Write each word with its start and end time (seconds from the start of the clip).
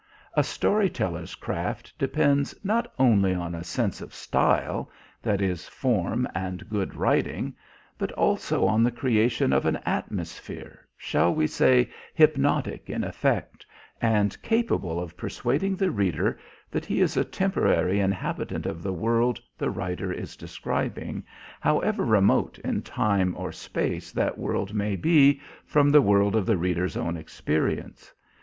A 0.33 0.43
story 0.43 0.89
teller's 0.89 1.35
craft 1.35 1.93
depends 1.99 2.55
not 2.63 2.91
only 2.97 3.35
on 3.35 3.53
a 3.53 3.63
sense 3.63 4.01
of 4.01 4.15
style, 4.15 4.89
that 5.21 5.41
is, 5.43 5.67
form 5.67 6.27
and 6.33 6.67
good 6.67 6.95
writing, 6.95 7.55
but 7.99 8.11
also 8.13 8.65
on 8.65 8.83
the 8.83 8.89
creation 8.89 9.53
of 9.53 9.67
an 9.67 9.75
atmosphere, 9.85 10.87
shall 10.97 11.31
we 11.35 11.45
say 11.45 11.87
hypnotic 12.15 12.89
in 12.89 13.03
effect, 13.03 13.63
and 14.01 14.41
capable 14.41 14.99
of 14.99 15.15
persuading 15.15 15.75
the 15.75 15.91
reader 15.91 16.39
that 16.71 16.87
he 16.87 16.99
is 16.99 17.15
a 17.15 17.23
temporary 17.23 17.99
inhabitant 17.99 18.65
of 18.65 18.81
the 18.81 18.91
world 18.93 19.39
the 19.55 19.69
writer 19.69 20.11
is 20.11 20.35
describing, 20.35 21.23
however 21.59 22.03
remote 22.03 22.57
in 22.63 22.81
time 22.81 23.35
or 23.37 23.51
space 23.51 24.11
that 24.11 24.35
world 24.39 24.73
may 24.73 24.95
be 24.95 25.39
from 25.63 25.91
the 25.91 26.01
world 26.01 26.35
of 26.35 26.47
the 26.47 26.57
reader's 26.57 26.97
own 26.97 27.15
experience. 27.15 28.11